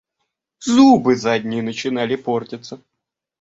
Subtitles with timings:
[0.65, 2.81] Зубы задние начинали портиться.